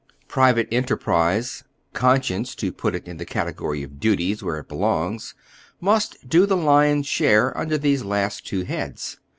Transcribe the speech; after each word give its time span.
Private 0.27 0.67
en 0.71 0.83
tei'prise— 0.83 1.61
conscience, 1.93 2.55
to 2.55 2.71
put 2.71 2.95
it 2.95 3.07
in 3.07 3.19
thecategory 3.19 3.83
of 3.83 3.99
duties, 3.99 4.41
where 4.41 4.57
it 4.57 4.67
belongs— 4.67 5.35
must 5.89 6.27
do 6.27 6.47
the 6.47 6.57
lion's 6.57 7.05
share 7.05 7.55
un 7.55 7.67
der 7.67 7.77
these 7.77 8.03
last 8.03 8.43
two 8.47 8.63
heads. 8.63 9.19